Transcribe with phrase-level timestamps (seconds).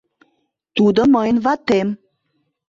[0.75, 1.87] Тудо мыйын ватем.